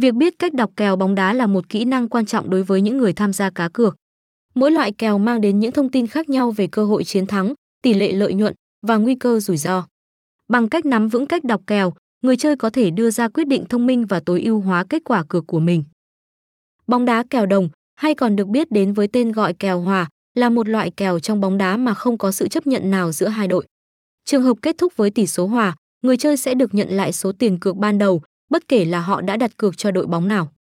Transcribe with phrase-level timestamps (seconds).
[0.00, 2.80] Việc biết cách đọc kèo bóng đá là một kỹ năng quan trọng đối với
[2.80, 3.96] những người tham gia cá cược.
[4.54, 7.54] Mỗi loại kèo mang đến những thông tin khác nhau về cơ hội chiến thắng,
[7.82, 8.54] tỷ lệ lợi nhuận
[8.86, 9.86] và nguy cơ rủi ro.
[10.48, 11.92] Bằng cách nắm vững cách đọc kèo,
[12.22, 15.02] người chơi có thể đưa ra quyết định thông minh và tối ưu hóa kết
[15.04, 15.84] quả cược của mình.
[16.86, 20.48] Bóng đá kèo đồng, hay còn được biết đến với tên gọi kèo hòa, là
[20.48, 23.48] một loại kèo trong bóng đá mà không có sự chấp nhận nào giữa hai
[23.48, 23.66] đội.
[24.24, 27.32] Trường hợp kết thúc với tỷ số hòa, người chơi sẽ được nhận lại số
[27.32, 30.52] tiền cược ban đầu, bất kể là họ đã đặt cược cho đội bóng nào.